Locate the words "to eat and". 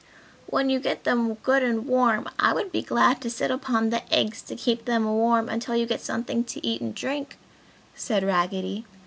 6.45-6.95